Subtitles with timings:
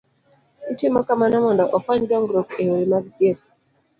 [0.71, 3.43] Itimo kamano mondo okony dongruok e yore mag thieth